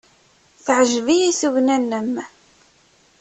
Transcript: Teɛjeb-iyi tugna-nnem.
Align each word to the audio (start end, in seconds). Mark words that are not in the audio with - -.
Teɛjeb-iyi 0.65 1.31
tugna-nnem. 1.39 2.13